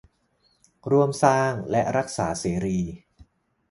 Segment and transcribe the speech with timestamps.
[0.91, 2.79] ร่วมสร้างและรักษาสื่อเสรี